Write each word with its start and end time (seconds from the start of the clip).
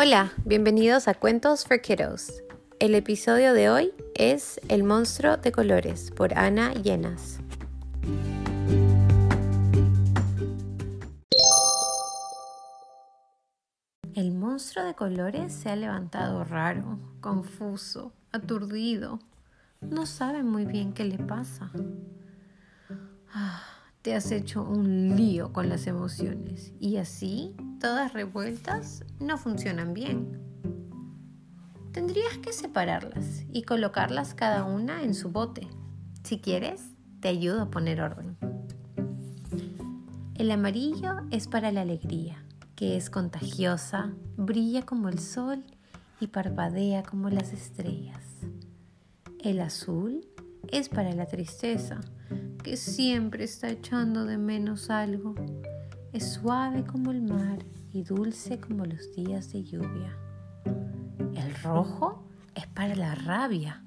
Hola, 0.00 0.30
bienvenidos 0.44 1.08
a 1.08 1.14
Cuentos 1.14 1.64
for 1.64 1.80
Kiddos. 1.80 2.44
El 2.78 2.94
episodio 2.94 3.52
de 3.52 3.68
hoy 3.68 3.92
es 4.14 4.60
El 4.68 4.84
monstruo 4.84 5.38
de 5.38 5.50
colores 5.50 6.12
por 6.12 6.38
Ana 6.38 6.72
Llenas. 6.72 7.40
El 14.14 14.30
monstruo 14.34 14.84
de 14.84 14.94
colores 14.94 15.52
se 15.52 15.68
ha 15.68 15.74
levantado 15.74 16.44
raro, 16.44 17.00
confuso, 17.20 18.12
aturdido. 18.30 19.18
No 19.80 20.06
sabe 20.06 20.44
muy 20.44 20.64
bien 20.64 20.92
qué 20.92 21.02
le 21.06 21.18
pasa. 21.18 21.72
Ah, 23.34 23.77
te 24.08 24.14
has 24.14 24.32
hecho 24.32 24.62
un 24.62 25.18
lío 25.18 25.52
con 25.52 25.68
las 25.68 25.86
emociones 25.86 26.72
y 26.80 26.96
así, 26.96 27.54
todas 27.78 28.14
revueltas, 28.14 29.04
no 29.20 29.36
funcionan 29.36 29.92
bien. 29.92 30.40
Tendrías 31.92 32.38
que 32.38 32.54
separarlas 32.54 33.44
y 33.52 33.64
colocarlas 33.64 34.32
cada 34.32 34.64
una 34.64 35.02
en 35.02 35.12
su 35.12 35.28
bote. 35.28 35.68
Si 36.22 36.40
quieres, 36.40 36.94
te 37.20 37.28
ayudo 37.28 37.60
a 37.60 37.70
poner 37.70 38.00
orden. 38.00 38.38
El 40.36 40.52
amarillo 40.52 41.16
es 41.30 41.46
para 41.46 41.70
la 41.70 41.82
alegría 41.82 42.42
que 42.76 42.96
es 42.96 43.10
contagiosa, 43.10 44.14
brilla 44.38 44.86
como 44.86 45.10
el 45.10 45.18
sol 45.18 45.64
y 46.18 46.28
parpadea 46.28 47.02
como 47.02 47.28
las 47.28 47.52
estrellas. 47.52 48.24
El 49.38 49.60
azul 49.60 50.26
es 50.72 50.88
para 50.88 51.12
la 51.12 51.26
tristeza, 51.26 52.00
que 52.62 52.76
siempre 52.76 53.44
está 53.44 53.70
echando 53.70 54.24
de 54.24 54.38
menos 54.38 54.90
algo. 54.90 55.34
Es 56.12 56.32
suave 56.34 56.84
como 56.84 57.10
el 57.10 57.22
mar 57.22 57.58
y 57.92 58.02
dulce 58.02 58.58
como 58.60 58.84
los 58.84 59.14
días 59.14 59.52
de 59.52 59.64
lluvia. 59.64 60.16
El 61.34 61.54
rojo 61.62 62.24
es 62.54 62.66
para 62.66 62.94
la 62.94 63.14
rabia, 63.14 63.82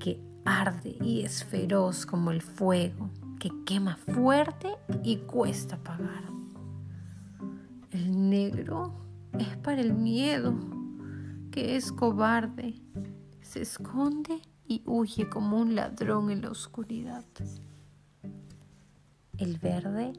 que 0.00 0.20
arde 0.44 0.96
y 1.00 1.22
es 1.22 1.44
feroz 1.44 2.06
como 2.06 2.30
el 2.30 2.42
fuego, 2.42 3.10
que 3.38 3.50
quema 3.64 3.96
fuerte 3.96 4.68
y 5.02 5.16
cuesta 5.18 5.76
apagar. 5.76 6.24
El 7.90 8.28
negro 8.28 8.94
es 9.38 9.56
para 9.58 9.80
el 9.80 9.94
miedo, 9.94 10.54
que 11.50 11.76
es 11.76 11.92
cobarde, 11.92 12.74
se 13.40 13.62
esconde 13.62 14.42
y 14.66 14.82
huye 14.86 15.28
como 15.28 15.58
un 15.58 15.74
ladrón 15.74 16.30
en 16.30 16.42
la 16.42 16.50
oscuridad. 16.50 17.24
El 19.38 19.58
verde 19.58 20.12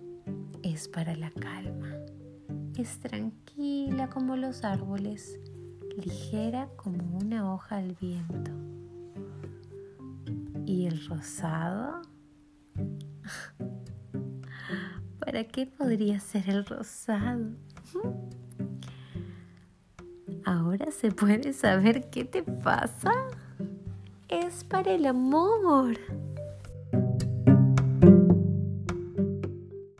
es 0.63 0.87
para 0.87 1.15
la 1.15 1.31
calma, 1.31 1.89
es 2.77 2.99
tranquila 2.99 4.09
como 4.09 4.35
los 4.35 4.63
árboles, 4.63 5.39
ligera 5.97 6.69
como 6.75 7.17
una 7.17 7.53
hoja 7.53 7.77
al 7.77 7.95
viento. 7.95 8.51
Y 10.65 10.87
el 10.87 11.05
rosado 11.07 12.01
¿Para 15.19 15.43
qué 15.45 15.65
podría 15.65 16.19
ser 16.19 16.49
el 16.49 16.65
rosado? 16.65 17.55
Ahora 20.45 20.91
se 20.91 21.11
puede 21.11 21.53
saber 21.53 22.09
qué 22.09 22.25
te 22.25 22.43
pasa. 22.43 23.11
Es 24.43 24.65
para 24.65 24.91
el 24.91 25.05
amor. 25.05 25.97